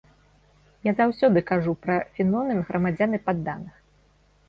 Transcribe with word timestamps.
Я 0.87 0.93
заўсёды 1.01 1.45
кажу 1.53 1.71
пра 1.85 1.99
феномен 2.17 2.65
грамадзян 2.73 3.11
і 3.19 3.25
падданых. 3.29 3.75